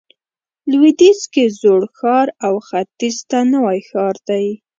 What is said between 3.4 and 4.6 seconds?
نوی ښار دی.